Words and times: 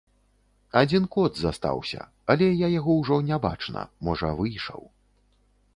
Адзін 0.79 1.03
кот 1.15 1.33
застаўся, 1.41 2.01
але 2.35 2.47
я 2.49 2.67
яго 2.79 2.91
ўжо 3.03 3.19
не 3.29 3.37
бачна, 3.45 3.81
можа, 4.07 4.27
выйшаў. 4.43 4.81